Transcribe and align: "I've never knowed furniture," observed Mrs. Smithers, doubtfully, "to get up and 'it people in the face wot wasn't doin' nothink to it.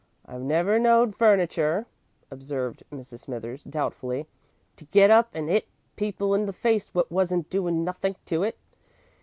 "I've 0.25 0.41
never 0.41 0.79
knowed 0.79 1.15
furniture," 1.15 1.85
observed 2.31 2.81
Mrs. 2.91 3.19
Smithers, 3.19 3.63
doubtfully, 3.63 4.25
"to 4.77 4.85
get 4.85 5.11
up 5.11 5.29
and 5.35 5.47
'it 5.47 5.67
people 5.95 6.33
in 6.33 6.47
the 6.47 6.53
face 6.53 6.91
wot 6.91 7.11
wasn't 7.11 7.51
doin' 7.51 7.83
nothink 7.83 8.17
to 8.25 8.41
it. 8.41 8.57